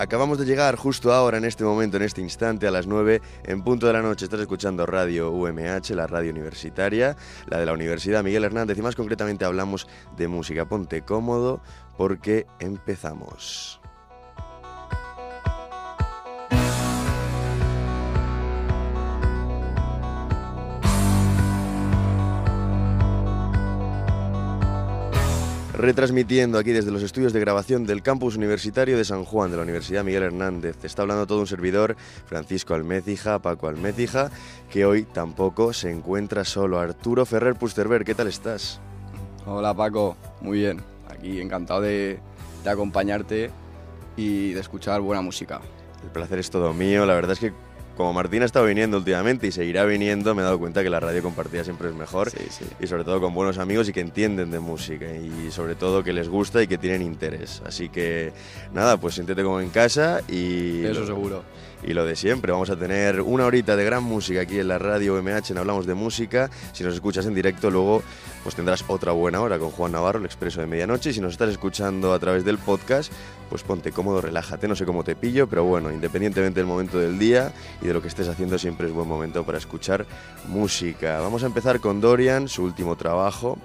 [0.00, 3.62] Acabamos de llegar justo ahora, en este momento, en este instante, a las 9, en
[3.62, 4.24] punto de la noche.
[4.24, 7.16] Estás escuchando Radio UMH, la radio universitaria,
[7.48, 8.78] la de la Universidad Miguel Hernández.
[8.78, 9.86] Y más concretamente hablamos
[10.16, 10.66] de música.
[10.66, 11.60] Ponte cómodo
[11.98, 13.78] porque empezamos.
[25.80, 29.62] Retransmitiendo aquí desde los estudios de grabación del campus universitario de San Juan de la
[29.62, 30.76] Universidad Miguel Hernández.
[30.84, 31.96] está hablando todo un servidor,
[32.26, 34.30] Francisco Almecija, Paco Almecija,
[34.70, 36.78] que hoy tampoco se encuentra solo.
[36.78, 38.78] Arturo Ferrer Pusterberg, ¿qué tal estás?
[39.46, 40.82] Hola Paco, muy bien.
[41.08, 42.20] Aquí encantado de,
[42.62, 43.50] de acompañarte
[44.16, 45.62] y de escuchar buena música.
[46.02, 47.06] El placer es todo mío.
[47.06, 47.54] La verdad es que
[47.96, 51.00] como Martín ha estado viniendo últimamente y seguirá viniendo, me he dado cuenta que la
[51.00, 52.30] radio compartida siempre es mejor.
[52.80, 55.06] Y sobre todo con buenos amigos y que entienden de música.
[55.14, 57.62] Y sobre todo que les gusta y que tienen interés.
[57.66, 58.32] Así que
[58.72, 60.84] nada, pues siéntete como en casa y...
[60.84, 61.42] Eso seguro
[61.82, 62.52] y lo de siempre.
[62.52, 65.86] Vamos a tener una horita de gran música aquí en la radio UMH en Hablamos
[65.86, 66.50] de Música.
[66.72, 68.02] Si nos escuchas en directo, luego
[68.42, 71.10] pues tendrás otra buena hora con Juan Navarro, el expreso de medianoche.
[71.10, 73.12] Y si nos estás escuchando a través del podcast,
[73.48, 74.68] pues ponte cómodo, relájate.
[74.68, 78.00] No sé cómo te pillo, pero bueno, independientemente del momento del día y de lo
[78.00, 80.06] que estés haciendo, siempre es buen momento para escuchar
[80.48, 81.20] música.
[81.20, 83.58] Vamos a empezar con Dorian, su último trabajo.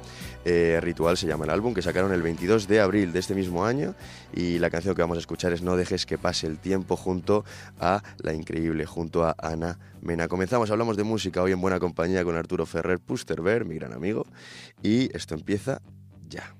[0.46, 3.66] Eh, Ritual se llama el álbum, que sacaron el 22 de abril de este mismo
[3.66, 3.96] año
[4.32, 7.44] y la canción que vamos a escuchar es No dejes que pase el tiempo junto
[7.80, 10.28] a La Increíble, junto a Ana Mena.
[10.28, 14.28] Comenzamos, hablamos de música hoy en buena compañía con Arturo Ferrer Pusterberg, mi gran amigo,
[14.84, 15.82] y esto empieza
[16.30, 16.56] ya.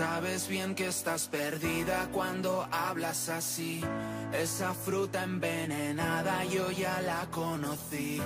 [0.00, 3.82] Sabes bien que estás perdida cuando hablas así.
[4.32, 8.18] Esa fruta envenenada yo ya la conocí.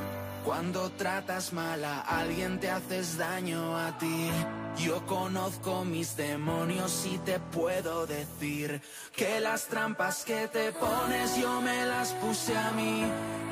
[0.44, 4.30] Cuando tratas mal a alguien te haces daño a ti.
[4.78, 8.80] Yo conozco mis demonios y te puedo decir
[9.16, 13.02] que las trampas que te pones yo me las puse a mí.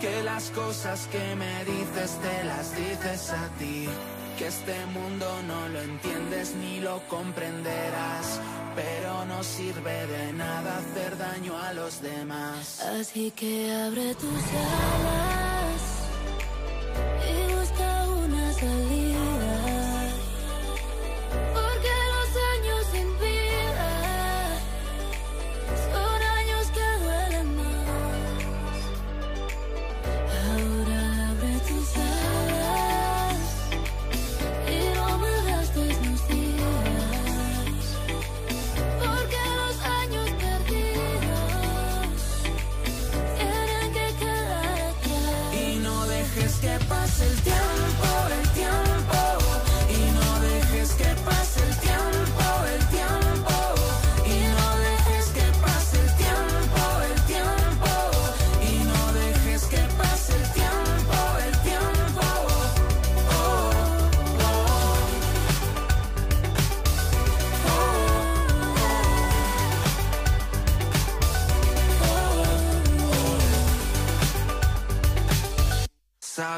[0.01, 3.89] Que las cosas que me dices te las dices a ti.
[4.39, 8.41] Que este mundo no lo entiendes ni lo comprenderás.
[8.75, 12.81] Pero no sirve de nada hacer daño a los demás.
[12.81, 14.45] Así que abre tus
[14.79, 15.83] alas
[17.29, 18.92] y busca una salida.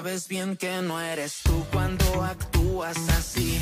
[0.04, 3.58] Sabes bien que no eres tú cuando actúas así.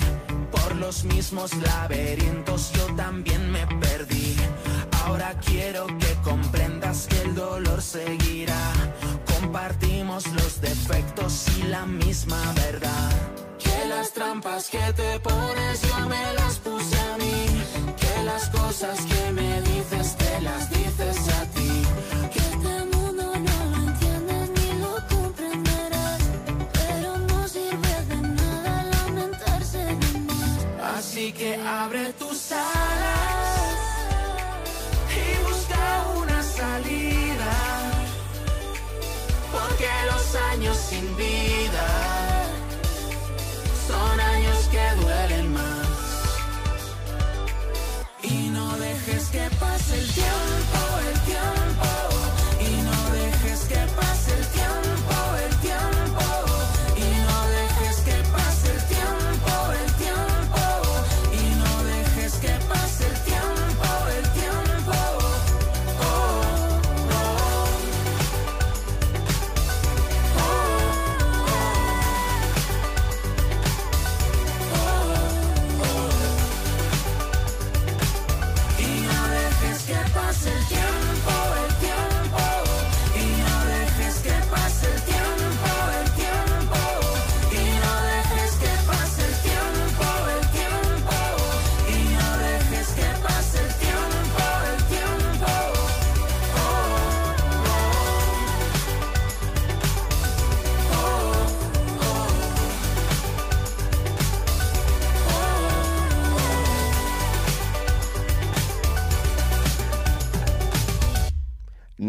[0.51, 4.35] Por los mismos laberintos yo también me perdí.
[5.05, 8.73] Ahora quiero que comprendas que el dolor seguirá.
[9.39, 13.13] Compartimos los defectos y la misma verdad.
[13.61, 17.63] Que las trampas que te pones yo me las puse a mí.
[18.01, 22.42] Que las cosas que me dices te las dices a ti.
[31.37, 33.59] Que abre tus alas
[35.10, 37.53] y busca una salida.
[39.50, 41.88] Porque los años sin vida
[43.88, 45.88] son años que duelen más.
[48.23, 50.78] Y no dejes que pase el tiempo,
[51.08, 51.62] el tiempo.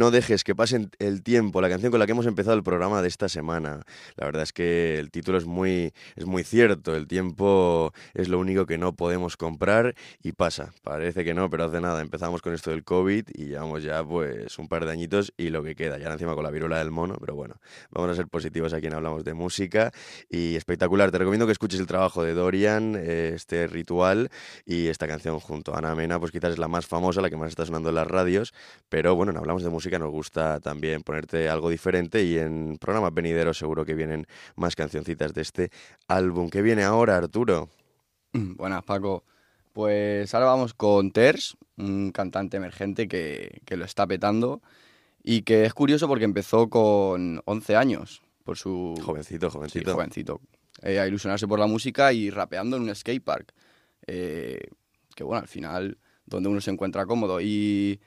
[0.03, 3.01] No dejes que pase el tiempo, la canción con la que hemos empezado el programa
[3.01, 3.85] de esta semana.
[4.17, 8.37] La verdad es que el título es muy, es muy cierto, el tiempo es lo
[8.37, 10.73] único que no podemos comprar y pasa.
[10.83, 12.01] Parece que no, pero hace nada.
[12.01, 15.63] Empezamos con esto del COVID y llevamos ya pues un par de añitos y lo
[15.63, 17.55] que queda, ya encima con la viruela del mono, pero bueno,
[17.89, 19.93] vamos a ser positivos aquí en Hablamos de Música
[20.29, 21.11] y espectacular.
[21.11, 24.31] Te recomiendo que escuches el trabajo de Dorian, eh, este ritual
[24.65, 27.37] y esta canción junto a Ana Mena, pues quizás es la más famosa, la que
[27.37, 28.53] más está sonando en las radios,
[28.89, 33.13] pero bueno, en Hablamos de Música nos gusta también ponerte algo diferente y en programas
[33.13, 35.69] venideros seguro que vienen más cancioncitas de este
[36.07, 36.49] álbum.
[36.49, 37.69] ¿Qué viene ahora, Arturo?
[38.33, 39.23] Buenas, Paco.
[39.73, 44.61] Pues ahora vamos con Ters, un cantante emergente que, que, lo está petando
[45.23, 48.21] y que es curioso porque empezó con 11 años.
[48.43, 48.93] Por su...
[49.03, 49.89] Jovencito, jovencito.
[49.89, 50.41] Sí, jovencito.
[50.81, 53.53] Eh, a ilusionarse por la música y rapeando en un skatepark.
[54.05, 54.67] Eh,
[55.15, 57.39] que bueno, al final, donde uno se encuentra cómodo.
[57.41, 57.99] Y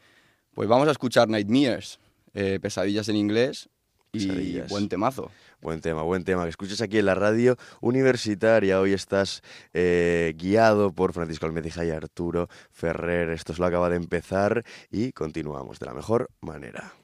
[0.57, 2.01] pues vamos a escuchar Nightmares,
[2.33, 3.69] eh, pesadillas en inglés
[4.11, 5.31] y buen temazo.
[5.61, 6.45] Buen tema, buen tema.
[6.45, 8.81] Que escuches aquí en la radio universitaria.
[8.81, 9.43] Hoy estás
[9.75, 13.29] eh, guiado por Francisco Almecija y Arturo Ferrer.
[13.31, 16.95] Esto es lo acaba de empezar y continuamos de la mejor manera.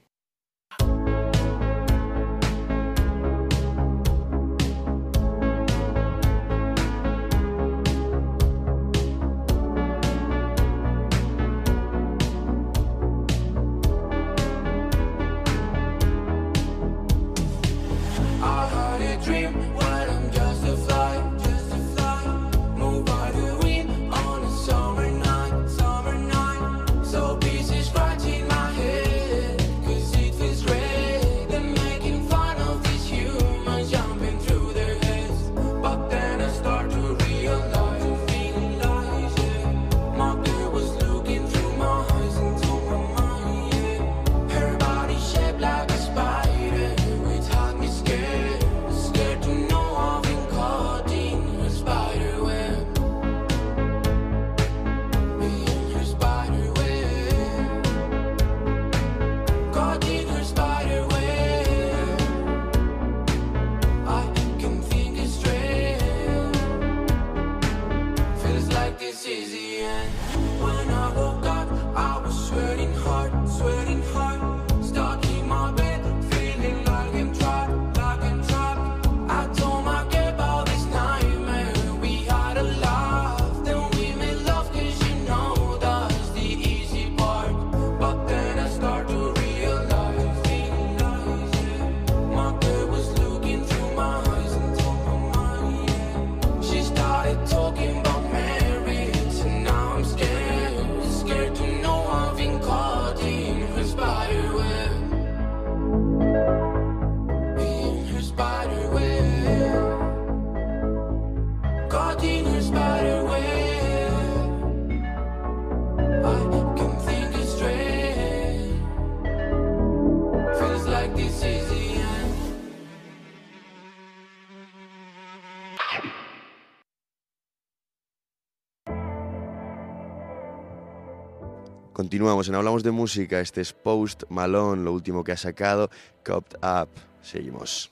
[132.33, 133.41] Continuamos en Hablamos de Música.
[133.41, 135.91] Este es Post Malone, lo último que ha sacado,
[136.25, 136.89] Copped Up.
[137.21, 137.91] Seguimos.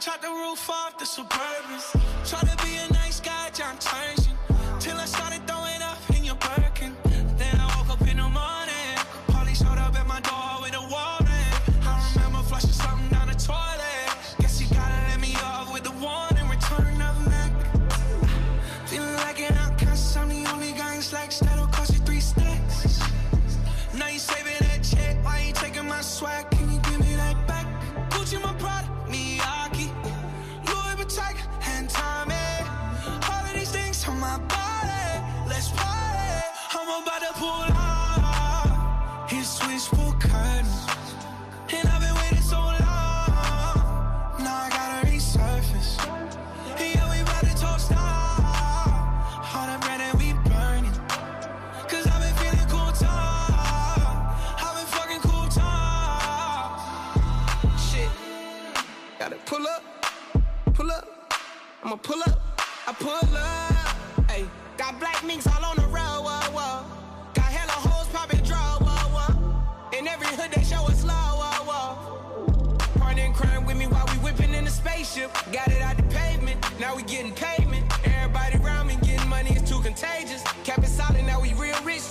[0.00, 1.92] Chop the roof off the Suburbans.
[2.28, 2.97] Try to be a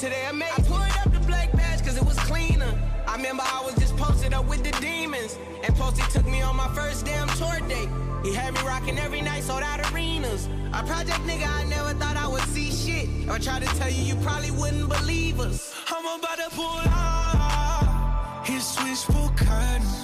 [0.08, 0.26] today.
[0.28, 2.74] I made I pulled up the black badge cause it was cleaner.
[3.08, 5.38] I remember I was just posted up with the demons.
[5.64, 7.90] And Posty took me on my first damn tour date.
[8.24, 10.48] He had me rocking every night, sold out arenas.
[10.74, 13.10] A project nigga, I never thought I would see shit.
[13.24, 15.74] If I tried to tell you, you probably wouldn't believe us.
[15.88, 20.04] I'm about to pull out his switchboard curtains.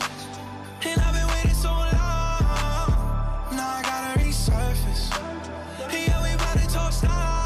[0.85, 2.89] And I've been waiting so long.
[3.57, 5.03] Now I gotta resurface.
[5.91, 7.42] Yeah, we about to talk style.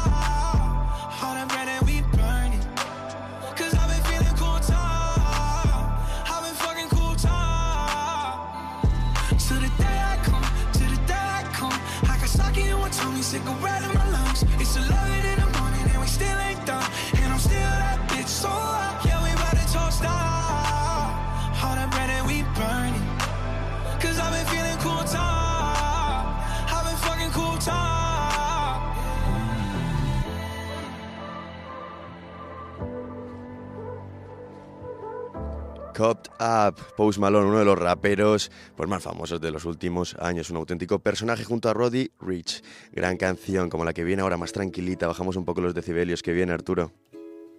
[36.40, 40.56] Up, Post Malone, uno de los raperos pues, más famosos de los últimos años, un
[40.56, 42.62] auténtico personaje junto a Roddy Rich.
[42.92, 46.32] Gran canción, como la que viene ahora más tranquilita, bajamos un poco los decibelios que
[46.32, 46.92] viene Arturo.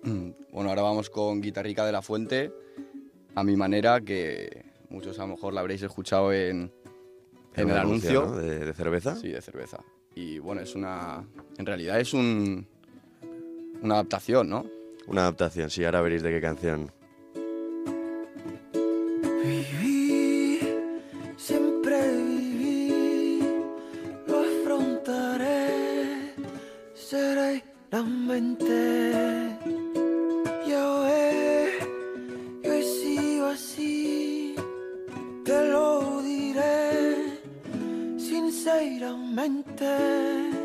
[0.03, 2.51] Mm, Bueno, ahora vamos con Guitarrica de la Fuente,
[3.35, 6.71] a mi manera, que muchos a lo mejor la habréis escuchado en,
[7.55, 8.25] en un el anuncio.
[8.27, 8.37] ¿no?
[8.37, 9.15] de, de cerveza.
[9.15, 9.79] Sí, de cerveza.
[10.15, 11.23] Y bueno, es una.
[11.57, 12.67] En realidad es un.
[13.81, 14.65] Una adaptación, ¿no?
[15.07, 16.91] Una adaptación, sí, ahora veréis de qué canción.
[19.49, 20.59] Viví,
[21.35, 23.41] siempre viví,
[24.27, 26.35] lo afrontaré
[26.93, 28.77] serenamente.
[30.67, 31.83] Ya ves,
[32.61, 34.53] yo he sido así,
[35.43, 37.39] te lo diré
[38.19, 40.58] sinceramente.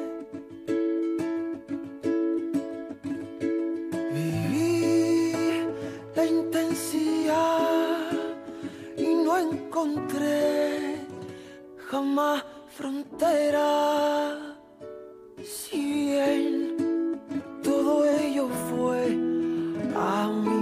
[9.74, 11.00] Encontré
[11.90, 12.44] jamás
[12.76, 14.38] frontera.
[15.42, 17.20] Si bien
[17.60, 19.18] todo ello fue
[19.96, 20.53] a mi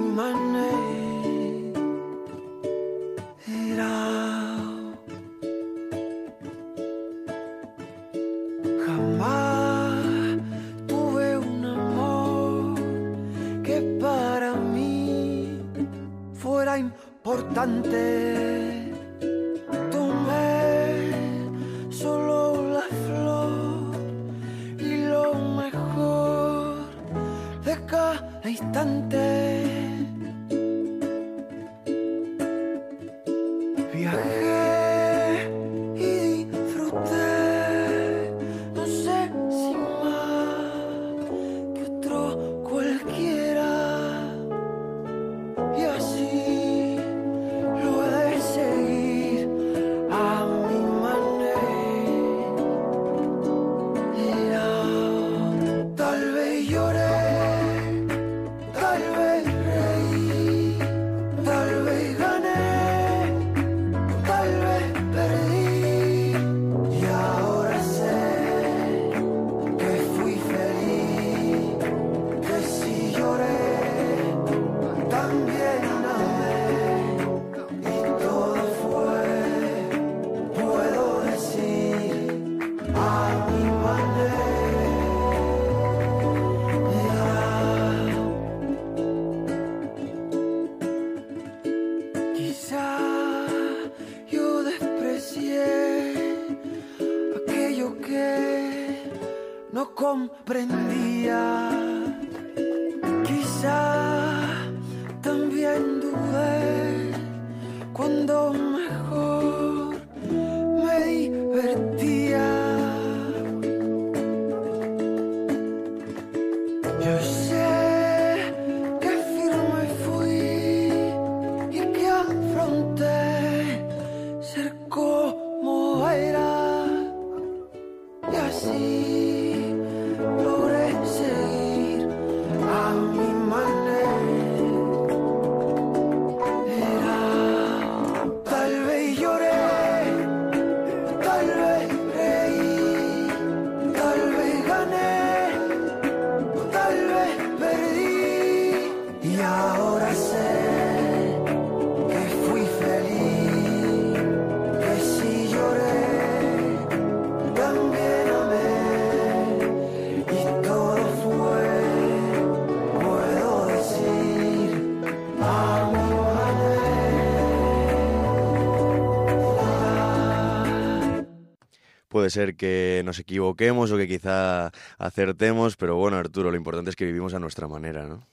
[172.23, 176.95] puede ser que nos equivoquemos o que quizá acertemos, pero bueno, Arturo, lo importante es
[176.95, 178.25] que vivimos a nuestra manera, ¿no?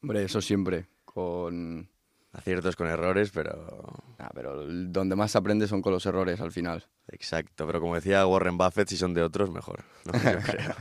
[0.00, 0.86] Hombre, eso siempre.
[1.04, 1.90] Con.
[2.32, 3.84] Aciertos con errores, pero...
[4.18, 6.86] Ah, pero donde más se aprende son con los errores al final.
[7.08, 9.84] Exacto, pero como decía Warren Buffett, si son de otros, mejor.
[10.06, 10.12] ¿no?
[10.32, 10.74] Yo creo.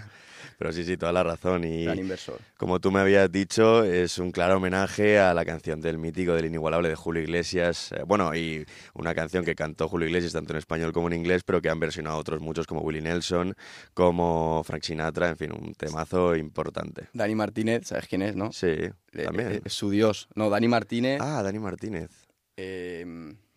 [0.64, 1.66] Pero sí, sí, toda la razón.
[1.66, 2.40] Y Gran inversor.
[2.56, 6.46] como tú me habías dicho, es un claro homenaje a la canción del mítico, del
[6.46, 7.92] inigualable de Julio Iglesias.
[7.92, 11.44] Eh, bueno, y una canción que cantó Julio Iglesias tanto en español como en inglés,
[11.44, 13.56] pero que han versionado otros muchos como Willie Nelson,
[13.94, 17.10] como Frank Sinatra, en fin, un temazo importante.
[17.12, 18.54] Dani Martínez, ¿sabes quién es, no?
[18.54, 18.94] Sí, Eh,
[19.26, 19.52] también.
[19.52, 20.30] eh, Es su dios.
[20.34, 21.20] No, Dani Martínez.
[21.22, 22.10] Ah, Dani Martínez.
[22.56, 23.06] eh,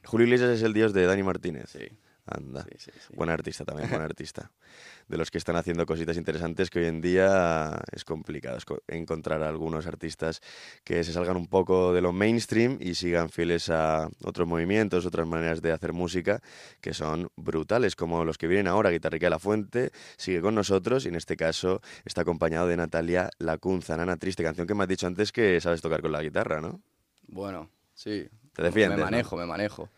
[0.02, 1.70] Julio Iglesias es el dios de Dani Martínez.
[1.70, 1.86] sí,
[2.26, 2.64] Anda.
[2.64, 3.14] sí, sí, sí.
[3.14, 4.50] Buen artista también, buen artista.
[5.08, 8.58] De los que están haciendo cositas interesantes que hoy en día es complicado
[8.88, 10.40] encontrar a algunos artistas
[10.82, 15.26] que se salgan un poco de lo mainstream y sigan fieles a otros movimientos, otras
[15.28, 16.40] maneras de hacer música
[16.80, 18.90] que son brutales, como los que vienen ahora.
[18.90, 23.30] Guitarrica de la Fuente sigue con nosotros y en este caso está acompañado de Natalia
[23.38, 26.60] Lacunza, Nana Triste, canción que me has dicho antes que sabes tocar con la guitarra,
[26.60, 26.80] ¿no?
[27.28, 28.28] Bueno, sí.
[28.54, 29.10] Te defiendes, Me ¿no?
[29.12, 29.88] manejo, me manejo.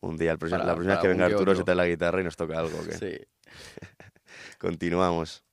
[0.00, 2.20] Un día, el próximo- Para- la próxima vez que venga Arturo se trae la guitarra
[2.20, 2.78] y nos toca algo.
[2.84, 2.92] ¿qué?
[2.92, 3.26] Sí.
[4.58, 5.45] Continuamos.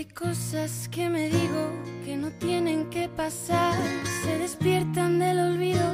[0.00, 1.62] Hay cosas que me digo
[2.06, 3.74] que no tienen que pasar.
[4.22, 5.88] Se despiertan del olvido,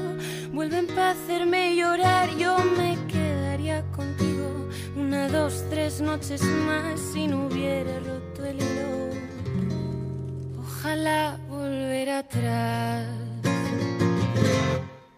[0.52, 2.28] vuelven para hacerme llorar.
[2.36, 8.90] Yo me quedaría contigo una, dos, tres noches más si no hubiera roto el hilo.
[10.60, 13.08] Ojalá volver atrás.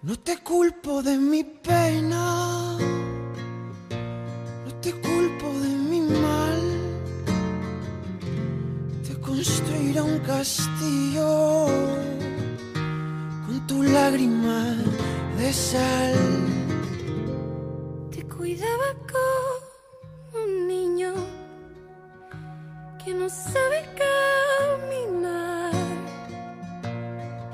[0.01, 2.79] No te culpo de mi pena,
[4.65, 5.88] no te culpo de mi
[9.39, 11.67] Te construiré un castillo
[13.47, 14.75] con tu lágrima
[15.39, 16.17] de sal.
[18.11, 21.15] Te cuidaba como un niño
[23.05, 25.73] que no sabe caminar.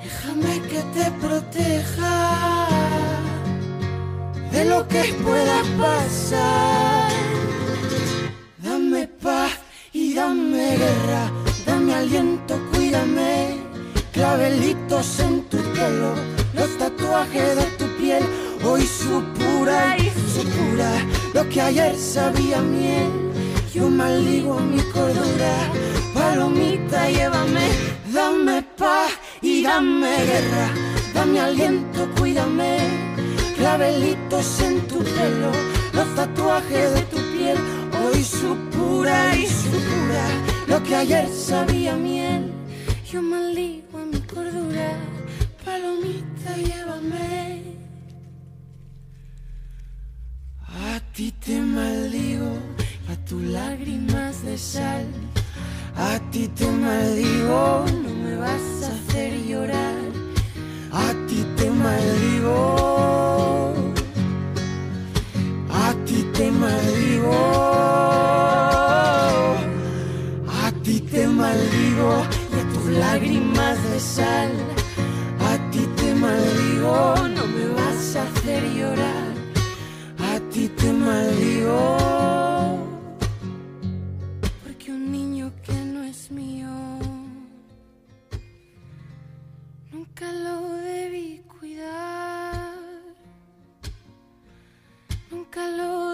[0.02, 2.66] Déjame que te proteja
[4.52, 6.93] de lo que pueda pasar.
[12.04, 13.56] Aliento, cuídame.
[14.12, 16.14] Clavelitos en tu pelo,
[16.54, 18.22] los tatuajes de tu piel,
[18.64, 20.90] hoy supura y supura
[21.32, 23.10] lo que ayer sabía miel.
[23.74, 25.54] Yo maldigo mi cordura,
[26.14, 27.68] palomita, llévame,
[28.12, 30.66] dame paz y dame guerra,
[31.14, 32.76] dame aliento, cuídame.
[33.56, 35.50] Clavelitos en tu pelo,
[35.92, 37.58] los tatuajes de tu piel,
[38.04, 42.52] hoy supura y supura lo que ayer sabía miel.
[43.10, 44.96] Yo maldigo a mi cordura,
[45.64, 47.62] palomita, llévame.
[50.66, 52.58] A ti te maldigo,
[53.08, 55.06] a tus lágrimas de sal.
[55.96, 59.94] A ti te maldigo, no me vas a hacer llorar.
[60.92, 63.74] A ti te maldigo.
[65.70, 68.43] A ti te maldigo.
[72.04, 74.52] Y a tus lágrimas de sal.
[75.40, 79.32] A ti te maldigo, no me vas a hacer llorar.
[80.32, 81.96] A ti te maldigo.
[84.62, 86.68] Porque un niño que no es mío
[89.90, 90.56] nunca lo
[90.92, 92.74] debí cuidar.
[95.30, 96.13] Nunca lo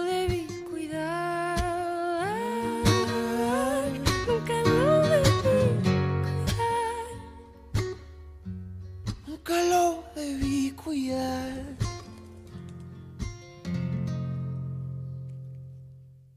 [10.83, 11.75] cuidar.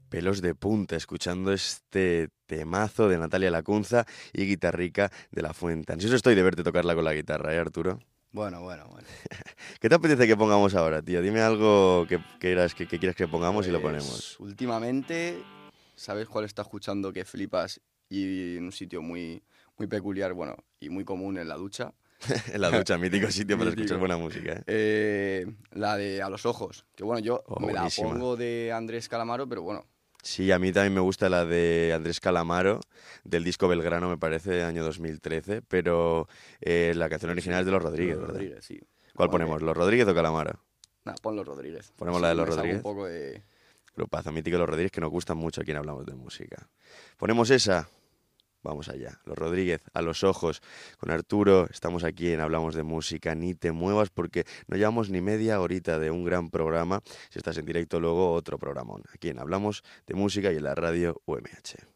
[0.09, 5.91] Pelos de punta, escuchando este temazo de Natalia Lacunza y guitarrica de La Fuente.
[5.93, 7.99] Ansioso estoy de verte tocarla con la guitarra, ¿eh, Arturo?
[8.31, 9.07] Bueno, bueno, bueno.
[9.79, 11.21] ¿Qué te apetece que pongamos ahora, tío?
[11.21, 14.39] Dime algo que quieras que, que quieras que pongamos y lo Pues, ponemos.
[14.39, 15.41] Últimamente,
[15.95, 19.41] ¿sabes cuál está escuchando que flipas y en un sitio muy,
[19.77, 21.93] muy peculiar, bueno, y muy común en la ducha?
[22.53, 24.63] en la ducha, mítico sitio para escuchar buena música, ¿eh?
[24.67, 28.09] Eh, la de A los ojos, que bueno, yo Oh, me la buenísima.
[28.11, 29.85] pongo de Andrés Calamaro, pero bueno,
[30.23, 32.79] Sí, a mí también me gusta la de Andrés Calamaro,
[33.23, 36.27] del disco Belgrano, me parece, año 2013, pero
[36.61, 38.33] eh, la canción original es de Los Rodríguez, Los ¿verdad?
[38.39, 38.79] Rodríguez, sí.
[39.13, 40.59] ¿Cuál Bueno, ponemos, Los Rodríguez o Calamaro?
[41.03, 41.91] Nada, ponlo Rodríguez.
[41.95, 42.77] Ponemos la de los Rodríguez.
[42.77, 43.43] un poco de...
[43.95, 46.67] Grupazo mítico Los Rodríguez que nos gustan mucho aquí en Hablamos de Música.
[47.17, 47.87] Ponemos esa.
[48.65, 49.19] Vamos allá.
[49.25, 50.61] Los Rodríguez, a los ojos.
[50.97, 53.35] Con Arturo estamos aquí en Hablamos de Música.
[53.35, 57.01] Ni te muevas porque no llevamos ni media horita de un gran programa.
[57.29, 59.03] Si estás en directo, luego otro programón.
[59.13, 61.94] Aquí en Hablamos de Música y en la radio UMH.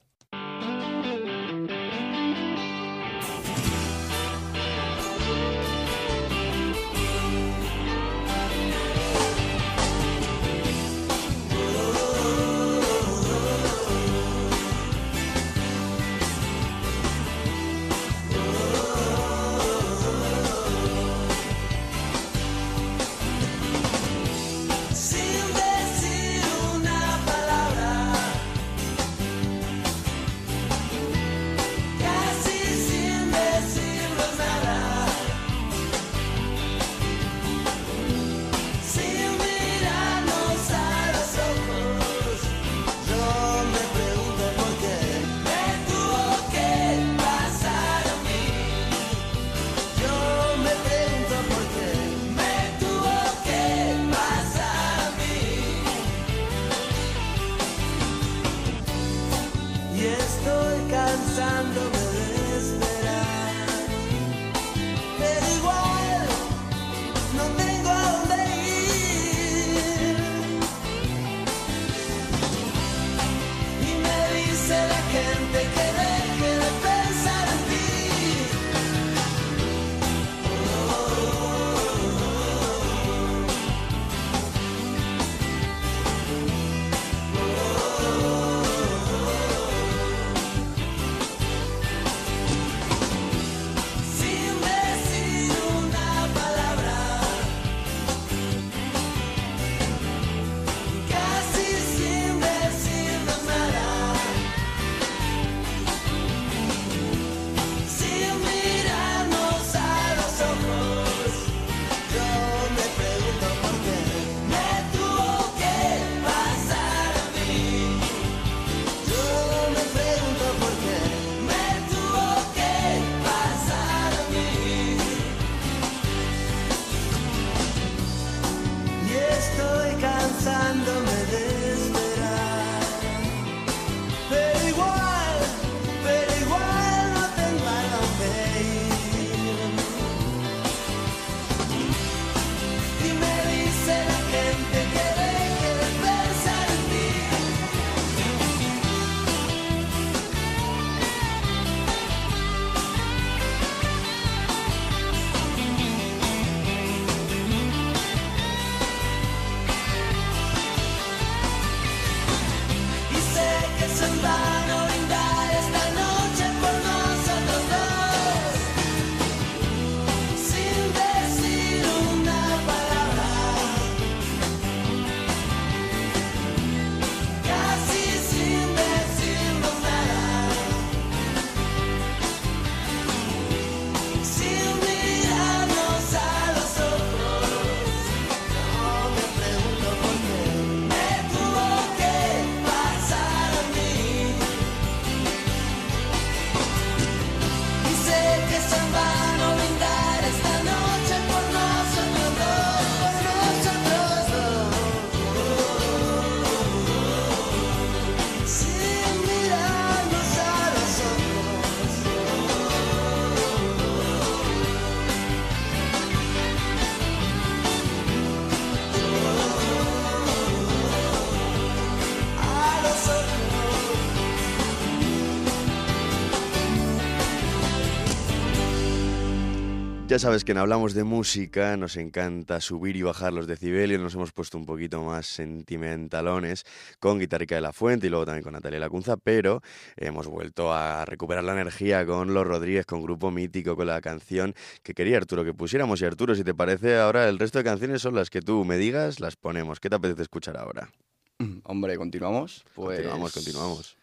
[230.20, 234.16] Ya sabes que en Hablamos de Música nos encanta subir y bajar los decibelios, nos
[234.16, 236.66] hemos puesto un poquito más sentimentalones
[237.00, 239.62] con Guitarrica de la Fuente y luego también con Natalia Lacunza, pero
[239.96, 244.56] hemos vuelto a recuperar la energía con Los Rodríguez, con Grupo Mítico, con la canción
[244.84, 246.02] que quería Arturo que pusiéramos.
[246.02, 248.76] Y Arturo, si te parece, ahora el resto de canciones son las que tú me
[248.76, 249.80] digas, las ponemos.
[249.80, 250.92] ¿Qué te apetece escuchar ahora?
[251.64, 252.66] Hombre, continuamos.
[252.76, 253.98] Pues, Continuamos, continuamos.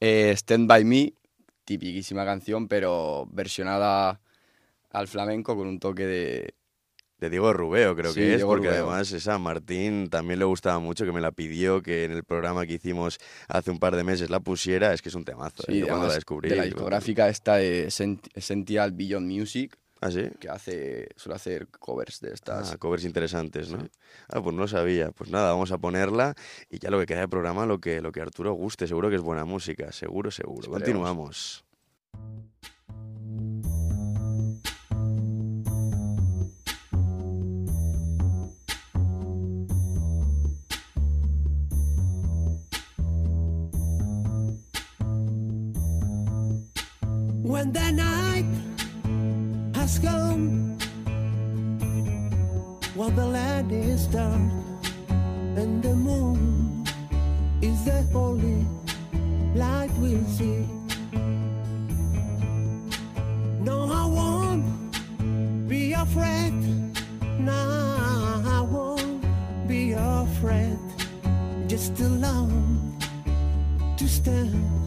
[0.00, 1.12] Eh, Stand By Me,
[1.64, 4.18] tipiquísima canción, pero versionada
[4.90, 6.54] al flamenco con un toque de...
[7.18, 8.86] De Diego Rubeo, creo Sí, que es, Diego porque Rubeo.
[8.88, 12.64] además esa Martín también le gustaba mucho, que me la pidió que en el programa
[12.66, 14.94] que hicimos hace un par de meses la pusiera.
[14.94, 15.62] Es que es un temazo.
[15.64, 15.72] ¿eh?
[15.72, 16.48] Sí, Yo cuando la descubrí.
[16.48, 19.76] de la discográfica esta de Sent- Essential Beyond Music.
[20.00, 20.30] ¿Ah, sí?
[20.40, 22.72] que hace, suele hacer covers de estas.
[22.72, 23.86] Ah, covers interesantes, ¿no?
[24.30, 25.10] Ah, pues no lo sabía.
[25.10, 26.34] Pues nada, vamos a ponerla
[26.70, 28.86] y ya lo que queda de programa, lo que, lo que Arturo guste.
[28.88, 30.60] Seguro que es buena música, seguro, seguro.
[30.74, 30.78] Esperemos.
[30.80, 31.64] Continuamos.
[47.50, 48.46] When the night
[49.74, 50.78] has come,
[52.94, 54.52] while the land is dark,
[55.58, 56.86] and the moon
[57.60, 58.64] is the only
[59.56, 60.64] light we'll see.
[63.66, 66.54] No, I won't be afraid.
[67.40, 67.62] No,
[68.46, 69.24] I won't
[69.66, 70.78] be afraid.
[71.66, 72.96] Just alone
[73.96, 74.79] to stand stand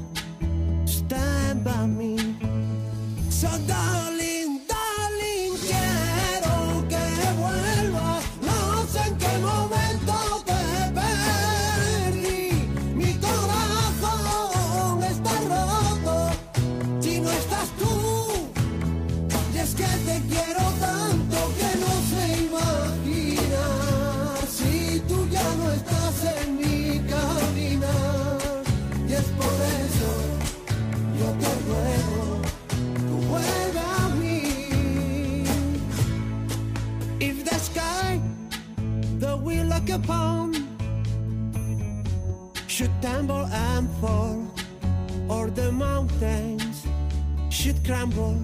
[47.86, 48.39] crumble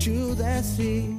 [0.00, 1.16] to the sea,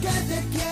[0.00, 0.65] que te quiero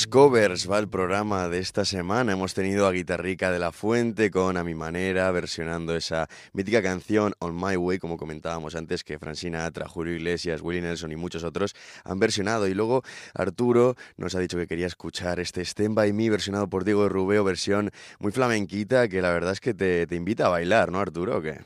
[0.00, 2.32] buenas covers va el programa de esta semana.
[2.32, 7.34] Hemos tenido a Guitarrica de la Fuente con A Mi Manera, versionando esa mítica canción
[7.38, 11.44] On My Way, como comentábamos antes, que Francina Atra, Julio Iglesias, Willie Nelson y muchos
[11.44, 12.66] otros han versionado.
[12.66, 13.02] Y luego
[13.34, 17.44] Arturo nos ha dicho que quería escuchar este Stand By Me, versionado por Diego Rubeo,
[17.44, 21.38] versión muy flamenquita, que la verdad es que te, te invita a bailar, ¿no, Arturo?
[21.38, 21.60] ¿O qué?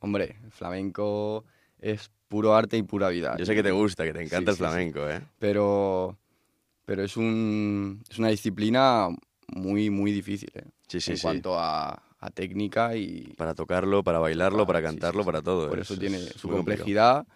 [0.00, 1.44] Hombre, el flamenco
[1.78, 3.36] es puro arte y pura vida.
[3.38, 4.68] Yo sé que te gusta, que te encanta Sí, el sí, sí.
[4.92, 5.20] flamenco, ¿eh?
[5.38, 6.18] Pero,
[6.86, 9.08] pero es, un, es una disciplina
[9.48, 10.64] muy, muy difícil, ¿eh?
[10.88, 11.22] Sí, sí, en sí.
[11.22, 13.34] cuanto a, a técnica y...
[13.36, 15.68] Para tocarlo, para bailarlo, para sí, sí, cantarlo, para todo.
[15.68, 17.26] Por Es- eso tiene es su complejidad,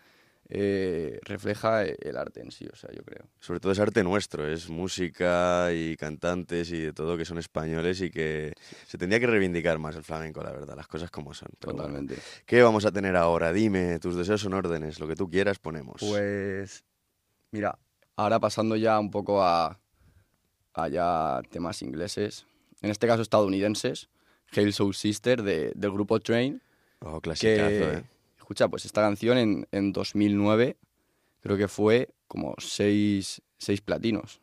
[0.49, 3.25] eh, refleja el arte en sí, o sea, yo creo.
[3.39, 8.01] Sobre todo es arte nuestro, es música y cantantes y de todo que son españoles
[8.01, 8.53] y que
[8.87, 11.51] se tendría que reivindicar más el flamenco, la verdad, las cosas como son.
[11.61, 11.89] Pero bueno.
[11.89, 12.17] Totalmente.
[12.47, 13.53] ¿Qué vamos a tener ahora?
[13.53, 16.01] Dime, tus deseos son órdenes, lo que tú quieras ponemos.
[16.01, 16.85] Pues,
[17.53, 17.79] mira,
[18.21, 19.79] ahora pasando ya un poco a,
[20.75, 22.47] a ya temas ingleses,
[22.83, 24.09] en este caso estadounidenses,
[24.55, 26.61] Hail Soul Sister de- del grupo Train,
[27.01, 28.03] oh, clasicazo, que, ¿eh?
[28.39, 30.77] escucha, pues esta canción en, en 2009
[31.41, 34.41] creo que fue como seis, seis platinos.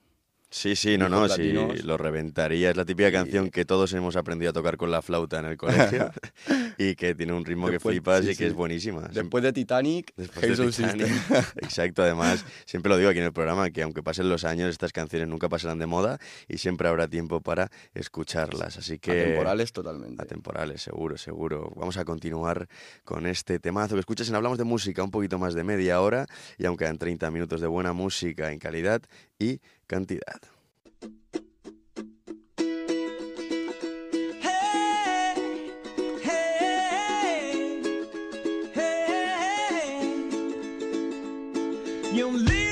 [0.50, 1.52] Sí, sí, no, no, sí,
[1.84, 2.70] lo reventaría.
[2.72, 5.58] Es la típica canción que todos hemos aprendido a tocar con la flauta en el
[5.58, 6.10] colegio
[6.80, 8.44] y que tiene un ritmo que Después- flipas sí, y que sí.
[8.46, 9.08] es buenísima.
[9.12, 11.08] Después de Titanic, Después de Titanic.
[11.58, 14.92] Exacto, además, siempre lo digo aquí en el programa, que aunque pasen los años, estas
[14.94, 18.78] canciones nunca pasarán de moda y siempre habrá tiempo para escucharlas.
[18.78, 19.22] Así que...
[19.22, 20.22] Atemporales totalmente.
[20.22, 21.72] Atemporales, seguro, seguro.
[21.76, 22.68] Vamos a continuar
[23.04, 26.26] con este temazo que escuchas en Hablamos de Música, un poquito más de media hora
[26.58, 29.02] y aún quedan 30 minutos de buena música en calidad
[29.40, 30.40] y cantidad.
[42.18, 42.67] You leave.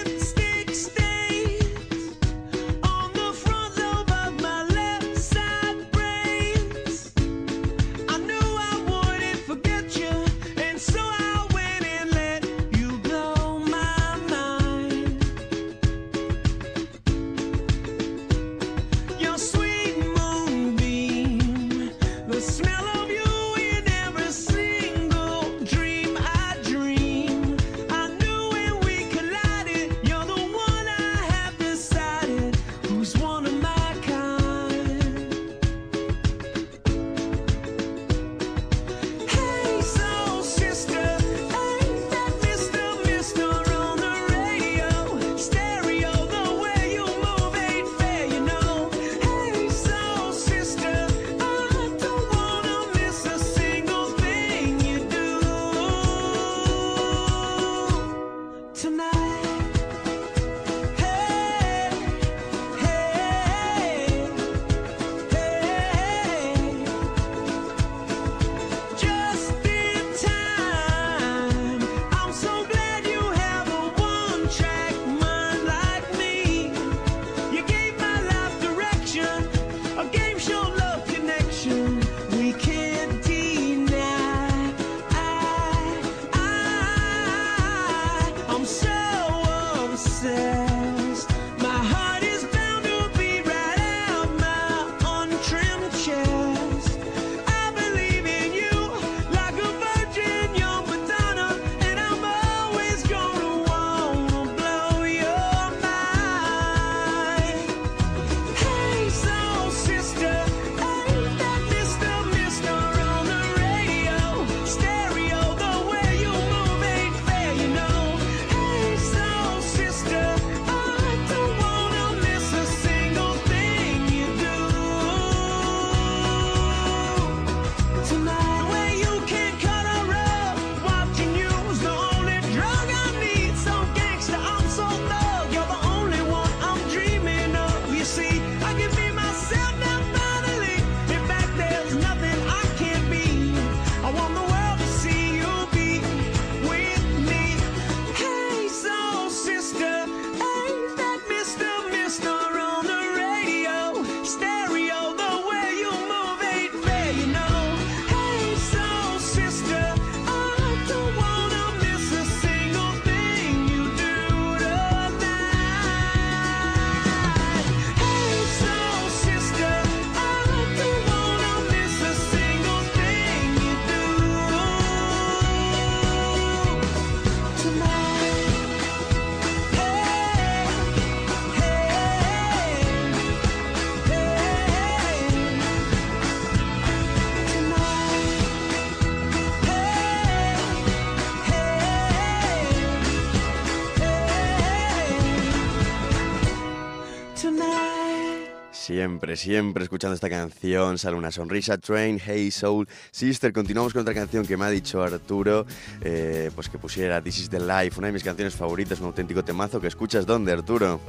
[199.15, 201.77] Siempre, siempre escuchando esta canción sale una sonrisa.
[201.77, 203.53] Train, Hey Soul, Sister.
[203.53, 205.65] Continuamos con otra canción que me ha dicho Arturo,
[206.01, 209.41] eh, pues que pusiera This is the Life, una de mis canciones favoritas, un auténtico
[209.41, 209.79] temazo.
[209.79, 210.99] que escuchas dónde, Arturo?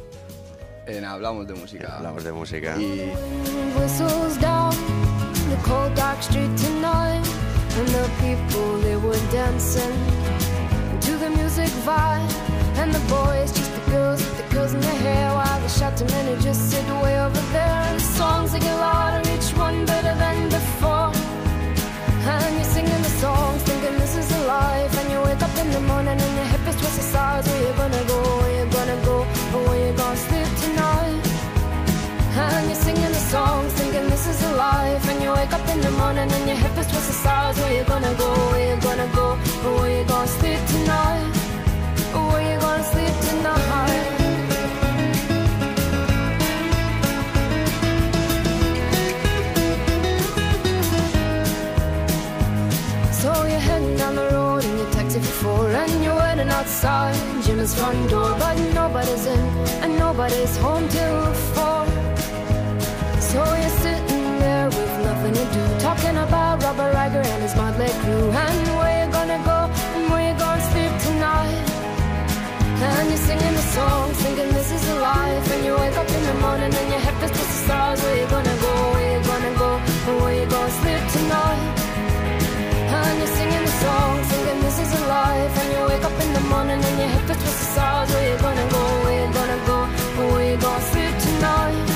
[0.87, 1.97] En Hablamos de Música.
[1.97, 2.77] Hablamos de música.
[2.81, 3.11] Y
[12.77, 15.33] the and the the the boys just the girls with the girls in their hair
[15.33, 19.31] while the shouting men just sit way over there and the songs they get louder
[19.31, 21.12] each one better than before
[22.33, 25.70] and you're singing the songs thinking this is the life and you wake up in
[25.70, 29.05] the morning and your hip is twisted sides where you gonna go where you gonna
[29.05, 29.16] go
[29.55, 31.22] or where you gonna sleep tonight
[32.39, 35.09] and you're singing the songs, thinking this is a life.
[35.09, 37.59] And you wake up in the morning and your hip is twisted sides.
[37.59, 38.29] Where you gonna go?
[38.51, 39.31] Where you gonna go?
[39.64, 40.86] Or where you gonna sleep tonight?
[56.77, 59.41] Outside Jim's front door, but nobody's in
[59.83, 61.24] and nobody's home till
[61.55, 61.87] four.
[63.31, 67.89] So you're sitting there with nothing to do, talking about Robert Riger and his motley
[68.03, 69.59] crew, and where you gonna go
[69.97, 71.64] and where you gonna sleep tonight.
[72.89, 75.53] And you're singing the song, thinking this is a life.
[75.55, 78.03] And you wake up in the morning and your head feels to the stars.
[78.03, 78.72] Where you gonna go?
[78.93, 79.70] Where you gonna go?
[80.09, 81.62] And where you gonna sleep tonight?
[83.01, 84.16] And you're singing the song,
[85.37, 85.59] life.
[85.61, 88.09] And you wake up in the morning and your to the stars.
[88.12, 88.82] Where you gonna go?
[89.05, 89.78] Where you gonna go?
[90.32, 91.96] Where you gonna sleep tonight?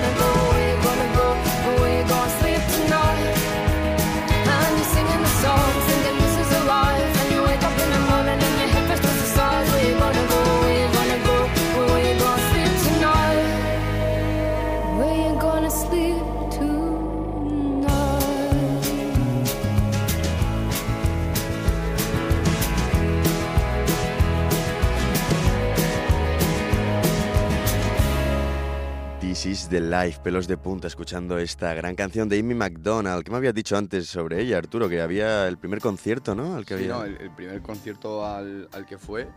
[29.71, 33.23] The life, pelos de punta, escuchando esta gran canción de Amy McDonald.
[33.23, 34.89] ¿Qué me habías dicho antes sobre ella, Arturo?
[34.89, 36.55] Que había el primer concierto, ¿no?
[36.55, 36.93] Al que Sí, había...
[36.95, 39.29] no, el, el primer concierto al, al que fue,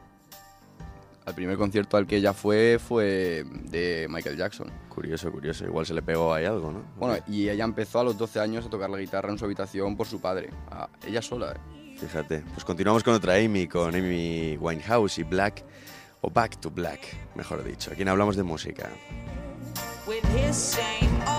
[1.25, 4.73] al primer concierto al que ella fue fue de Michael Jackson.
[4.89, 5.67] Curioso, curioso.
[5.67, 6.83] Igual se le pegó ahí algo, ¿no?
[6.99, 9.97] Bueno, y ella empezó a los 12 años a tocar la guitarra en su habitación
[9.97, 11.53] por su padre, a- ella sola.
[11.53, 11.97] ¿eh?
[11.97, 12.41] Fíjate.
[12.53, 15.65] Pues continuamos con otra Amy, con Amy Winehouse y Black,
[16.23, 17.01] o Back to Black,
[17.37, 17.93] mejor dicho.
[17.93, 18.91] Aquí no hablamos de música.
[20.07, 21.34] With his same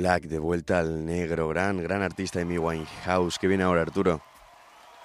[0.00, 3.38] Black, de vuelta al negro, gran, gran artista de mi Winehouse.
[3.38, 4.22] ¿Qué viene ahora, Arturo?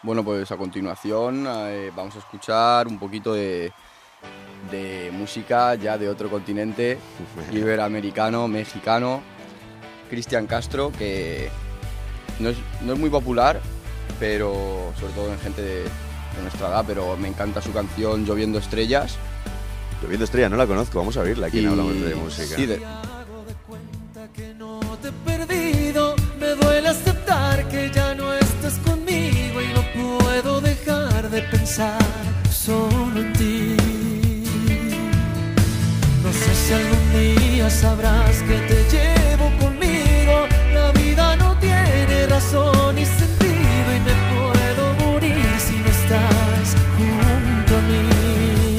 [0.03, 3.73] Bueno, pues a continuación eh, vamos a escuchar un poquito de,
[4.71, 6.97] de música ya de otro continente,
[7.51, 9.21] iberoamericano, mexicano,
[10.09, 11.49] Cristian Castro, que
[12.39, 13.59] no es, no es muy popular,
[14.17, 18.59] pero sobre todo en gente de, de nuestra edad, pero me encanta su canción Lloviendo
[18.59, 19.17] Estrellas.
[20.01, 22.55] Lloviendo Estrella, no la conozco, vamos a oírla aquí en Y- Hablamos de Música.
[22.55, 22.81] sí, de-
[25.07, 26.15] he perdido.
[26.39, 32.01] Me duele aceptar que ya no estás conmigo y no puedo dejar de pensar
[32.51, 33.75] solo en ti.
[36.23, 40.35] No sé si algún día sabrás que te llevo conmigo.
[40.73, 47.77] La vida no tiene razón ni sentido y me puedo morir si no estás junto
[47.77, 48.75] a mí.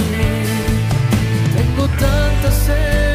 [1.56, 3.05] Tengo tanta sed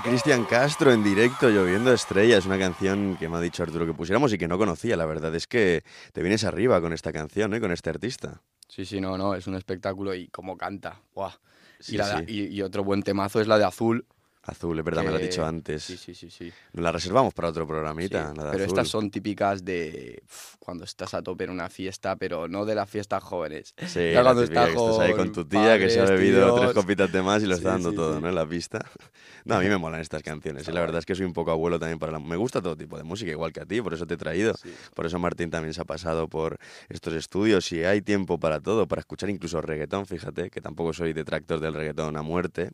[0.00, 4.32] Cristian Castro en directo, Lloviendo Estrellas, una canción que me ha dicho Arturo que pusiéramos
[4.32, 4.96] y que no conocía.
[4.96, 7.60] La verdad es que te vienes arriba con esta canción, ¿eh?
[7.60, 8.40] con este artista.
[8.68, 11.00] Sí, sí, no, no, es un espectáculo y cómo canta.
[11.14, 11.32] ¡Buah!
[11.80, 12.32] Sí, y, la de- sí.
[12.32, 14.06] y- y otro buen temazo es la de Azul.
[14.44, 15.84] Azul, es verdad, me lo has que- dicho antes.
[15.84, 16.52] Sí, sí, sí, sí.
[16.72, 18.78] Nos la reservamos para otro programita, Sí, la de pero Azul.
[18.78, 22.74] estas son típicas de pf, cuando estás a tope en una fiesta, pero no de
[22.74, 23.74] las fiestas jóvenes.
[23.86, 26.54] Sí, la cuando estás que estás ahí con tu tía que se ha padres, bebido
[26.54, 26.74] tres tíos.
[26.84, 28.20] copitas de más y lo está Sí, dando sí, todo.
[28.20, 28.28] ¿no?
[28.28, 28.80] En la pista.
[29.44, 30.68] No, a mí me molan estas canciones.
[30.68, 32.20] Y la verdad es que soy un poco abuelo también para la...
[32.20, 34.54] Me gusta todo tipo de música, igual que a ti, por eso te he traído.
[34.94, 38.86] Por eso Martín también se ha pasado por estos estudios y hay tiempo para todo,
[38.86, 42.70] para escuchar incluso reggaetón, fíjate, que tampoco soy detractor del reggaetón a muerte.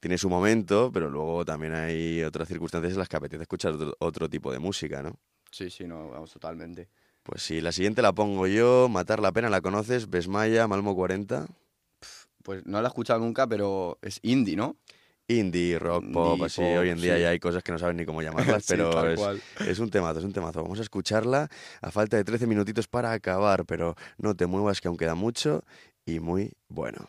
[0.00, 3.94] Tiene su momento, pero luego también hay otras circunstancias en las que apetece escuchar otro,
[3.98, 5.18] otro tipo de música, ¿no?
[5.50, 6.88] Sí, sí, no, vamos, totalmente.
[7.22, 10.10] Pues sí, la siguiente la pongo yo, Matar la Pena, ¿la conoces?
[10.10, 11.46] Besmaya, Malmo 40.
[12.42, 14.76] Pues no la he escuchado nunca, pero es indie, ¿no?
[15.28, 16.60] Indie, rock, pop, así.
[16.60, 17.22] pop, Hoy en día sí.
[17.22, 19.20] ya hay cosas que no saben ni cómo llamarlas, Sí, pero es,
[19.60, 20.62] es un temazo, es un temazo.
[20.62, 21.48] Vamos a escucharla
[21.80, 25.62] a falta de 13 minutitos para acabar, pero no te muevas que aún queda mucho
[26.04, 27.08] y muy bueno.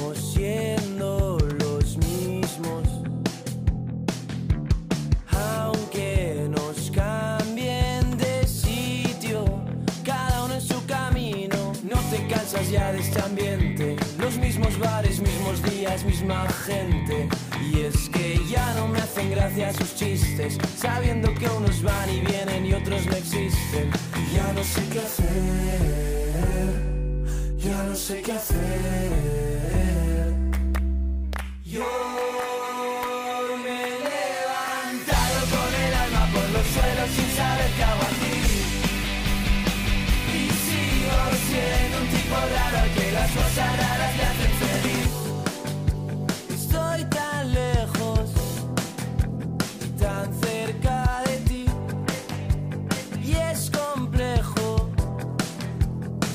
[12.71, 13.95] ya de este ambiente.
[14.17, 17.27] Los mismos bares, mismos días, misma gente.
[17.69, 22.21] Y es que ya no me hacen gracia sus chistes, sabiendo que unos van y
[22.21, 23.91] vienen y otros no existen.
[24.33, 25.81] Ya no sé qué hacer,
[27.57, 29.11] ya no sé qué hacer.
[31.65, 31.85] Yo
[42.49, 45.09] raro que las cosas raras le hacen feliz.
[46.49, 48.29] Estoy tan lejos,
[49.99, 51.65] tan cerca de ti.
[53.23, 54.89] Y es complejo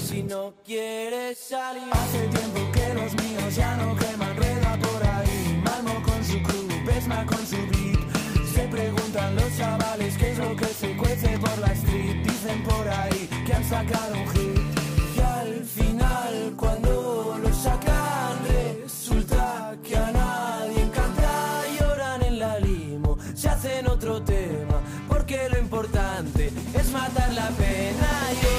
[0.07, 1.91] si no quieres salir.
[1.93, 5.63] Hace tiempo que los míos ya no queman rueda por ahí.
[5.65, 8.01] Malmo con su crew, Besma con su beat.
[8.55, 12.23] Se preguntan los chavales qué es lo que se cuece por la street.
[12.23, 14.56] Dicen por ahí que han sacado un hit.
[26.87, 28.11] Es matar la pena.
[28.43, 28.55] Yo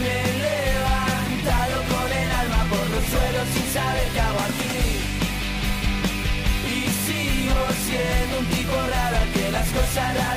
[0.00, 4.78] me he levantado con el alma por los suelos sin saber qué hago aquí.
[6.74, 10.31] Y sigo siendo un tipo raro que las cosas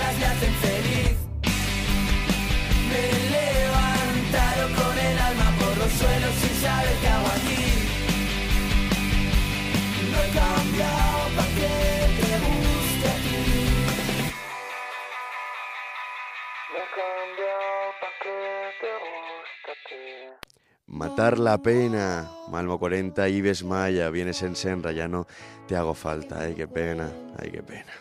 [20.87, 25.25] Matar la pena, Malmo 40, Ives Maya, vienes en Senra, ya no
[25.67, 27.91] te hago falta, ay qué pena, ay qué pena.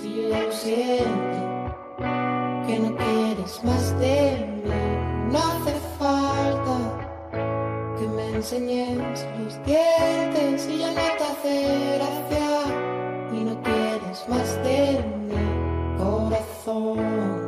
[0.00, 1.54] Si yo siento,
[2.66, 4.70] que no quieres más de mí,
[5.32, 12.48] no hace falta que me enseñes los dientes y ya no te hace gracia
[13.32, 17.43] y no quieres más de mi corazón.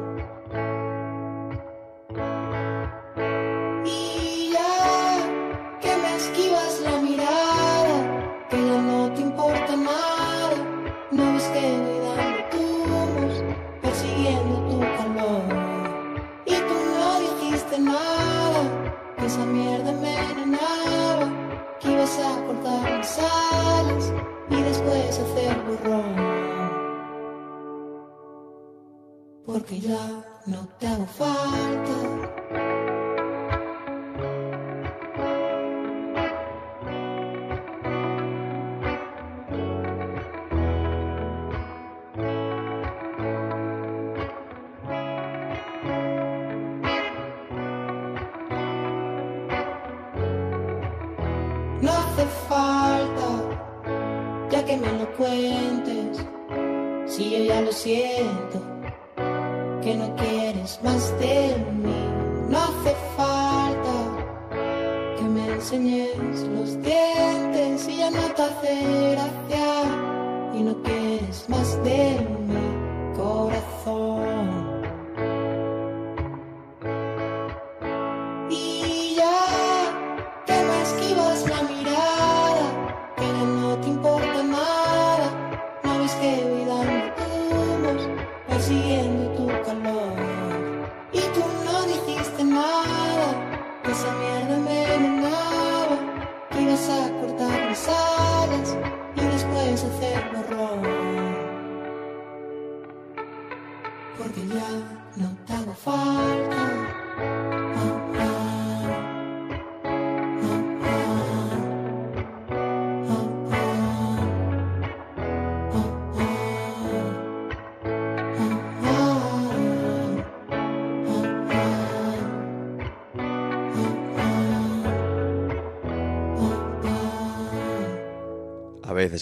[29.44, 32.75] Porque ya no te hago falta.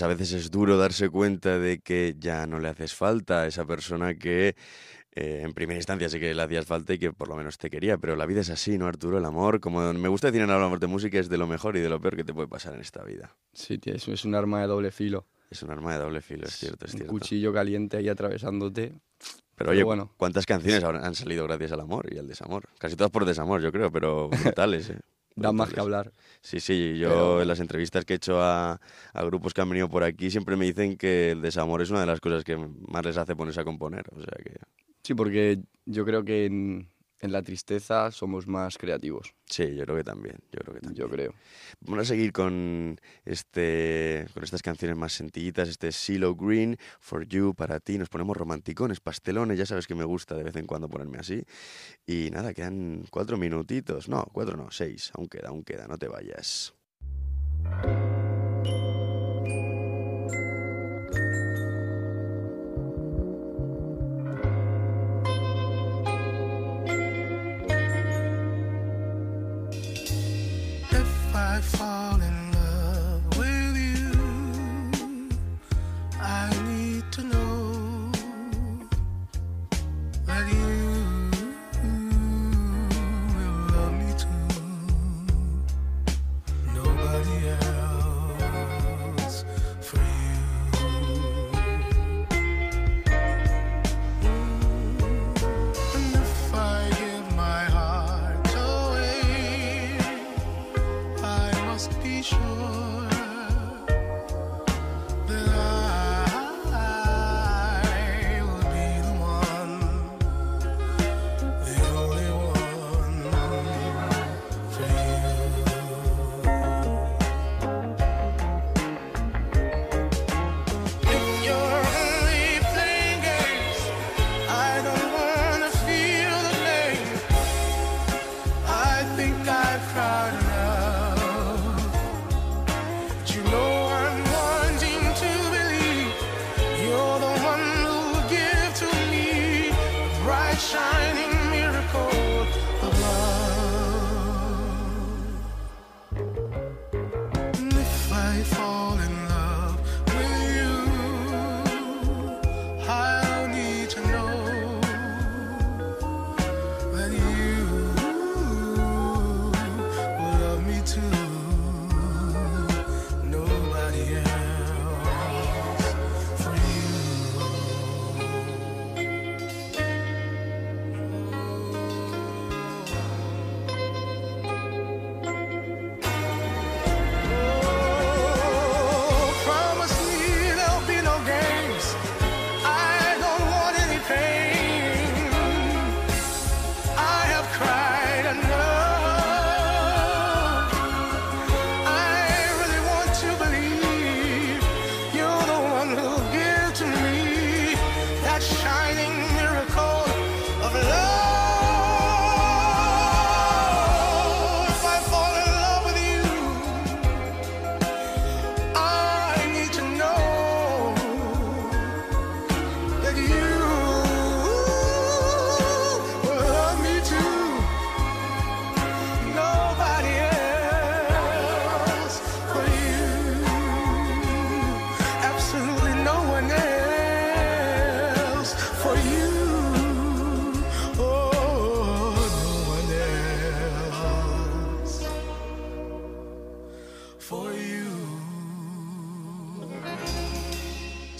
[0.05, 3.64] A veces, es duro darse cuenta de que ya no le haces falta a esa
[3.64, 4.55] persona que
[5.12, 7.70] eh, en primera instancia sí que le hacías falta y que por lo menos te
[7.70, 9.16] quería, pero la vida es así, ¿no, Arturo?
[9.16, 11.80] El amor, como me gusta decir en Hablamos de Música, es de lo mejor y
[11.80, 13.34] de lo peor que te puede pasar en esta vida.
[13.55, 15.26] Sí, tío, eso es un arma de doble filo.
[15.50, 17.11] Es un arma de doble filo, es cierto, es un cierto.
[17.11, 18.92] cuchillo caliente ahí atravesándote.
[19.55, 20.12] Pero oye, bueno.
[20.18, 22.68] ¿cuántas canciones han salido gracias al amor y al desamor?
[22.78, 24.28] Casi todas por desamor, yo creo, pero
[24.59, 24.98] brutales, ¿eh?
[25.37, 26.12] Da más que hablar.
[26.41, 28.80] Sí, sí, yo Pero- en las entrevistas que he hecho a,
[29.12, 32.01] a grupos que han venido por aquí siempre me dicen que el desamor es una
[32.01, 34.05] de las cosas que más les hace ponerse a componer.
[34.12, 34.57] O sea que
[35.03, 36.89] Sí, porque yo creo que en,
[37.24, 39.34] en la tristeza somos más creativos.
[39.46, 40.94] sí, yo creo que también, yo creo que también.
[40.94, 41.34] Yo creo.
[41.80, 47.54] Vamos a seguir con este con estas canciones más sencillitas, este Silo Green, For You,
[47.54, 47.96] para ti.
[47.96, 51.42] Nos ponemos romanticones, pastelones, ya sabes que me gusta de vez en cuando ponerme así.
[52.06, 54.08] Y nada, quedan cuatro minutitos.
[54.08, 55.10] No, cuatro no, seis.
[55.14, 56.74] Aún queda, aún queda, no te vayas.
[71.55, 72.03] I found.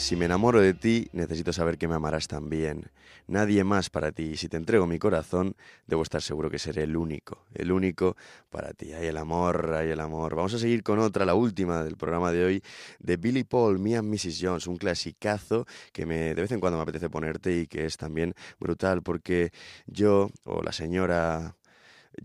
[0.05, 2.91] Si me enamoro de ti, necesito saber que me amarás también.
[3.27, 4.33] Nadie más para ti.
[4.33, 8.15] Y si te entrego mi corazón, debo estar seguro que seré el único, el único
[8.51, 8.93] para ti.
[8.93, 10.35] Hay el amor, hay el amor.
[10.35, 12.63] Vamos a seguir con otra, la última del programa de hoy,
[12.99, 14.41] de Billy Paul, Me and Mrs.
[14.43, 17.97] Jones, un clasicazo que me, de vez en cuando me apetece ponerte y que es
[17.97, 19.53] también brutal porque
[19.87, 21.57] yo, o la señora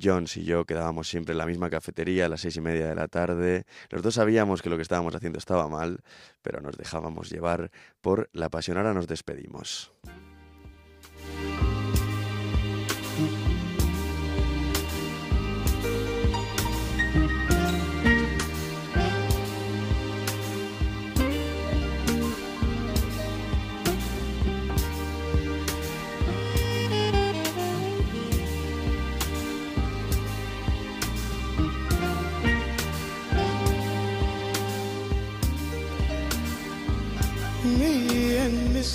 [0.01, 2.95] Jones y yo quedábamos siempre en la misma cafetería a las seis y media de
[2.95, 3.65] la tarde.
[3.89, 5.99] Los dos sabíamos que lo que estábamos haciendo estaba mal,
[6.41, 7.71] pero nos dejábamos llevar
[8.01, 8.77] por la pasión.
[8.77, 9.91] Ahora nos despedimos.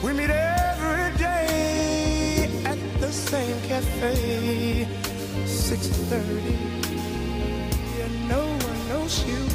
[0.00, 4.86] We meet every day at the same cafe,
[5.44, 6.54] 6:30,
[8.04, 9.47] and no one knows she'll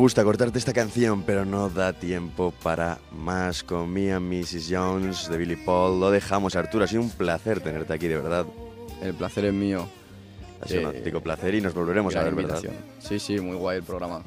[0.00, 4.66] gusta cortarte esta canción, pero no da tiempo para más con and Mrs.
[4.70, 6.00] Jones de Billy Paul.
[6.00, 6.84] Lo dejamos, Arturo.
[6.84, 8.46] Ha sido un placer tenerte aquí, de verdad.
[9.02, 9.86] El placer es mío.
[10.62, 12.56] Ha sido un Eh, auténtico placer y nos volveremos a ver, ¿verdad?
[12.62, 12.82] invitación.
[12.98, 14.22] Sí, sí, muy guay el programa.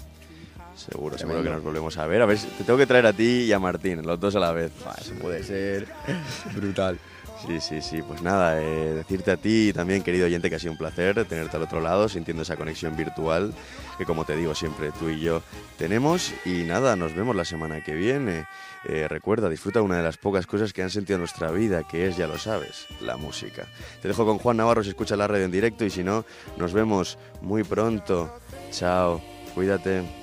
[0.76, 2.22] Seguro, seguro que nos volvemos a ver.
[2.22, 4.52] A ver, te tengo que traer a ti y a Martín, los dos a la
[4.52, 4.72] vez.
[5.02, 5.88] Eso puede ser
[6.56, 7.00] brutal.
[7.46, 8.02] Sí, sí, sí.
[8.02, 11.58] Pues nada, eh, decirte a ti también, querido oyente, que ha sido un placer tenerte
[11.58, 13.54] al otro lado, sintiendo esa conexión virtual
[13.98, 15.42] que, como te digo siempre, tú y yo
[15.78, 16.34] tenemos.
[16.46, 18.46] Y nada, nos vemos la semana que viene.
[18.86, 22.08] Eh, recuerda, disfruta una de las pocas cosas que han sentido en nuestra vida, que
[22.08, 23.68] es, ya lo sabes, la música.
[24.02, 26.26] Te dejo con Juan Navarro si escucha la radio en directo y si no,
[26.58, 28.40] nos vemos muy pronto.
[28.72, 29.22] Chao,
[29.54, 30.23] cuídate.